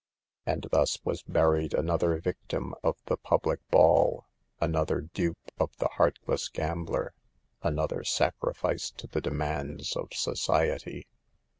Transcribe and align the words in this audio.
And 0.47 0.65
thus 0.71 0.97
was 1.05 1.21
buried 1.21 1.75
another 1.75 2.19
victim 2.19 2.73
of 2.83 2.97
the 3.05 3.17
public 3.17 3.59
ball, 3.69 4.25
another 4.59 5.01
dupe 5.01 5.51
of 5.59 5.75
the 5.77 5.89
heartless 5.89 6.47
gambler, 6.49 7.13
another 7.61 8.03
sacrifice 8.03 8.89
to 8.97 9.05
the 9.05 9.21
demands 9.21 9.95
of 9.95 10.07
society. 10.13 11.05